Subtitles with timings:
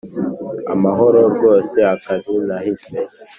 [0.73, 2.97] amahoro rwose, akazi nahise